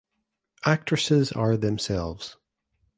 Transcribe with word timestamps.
Actresses 0.65 1.31
are 1.31 1.55
themselves. 1.55 2.35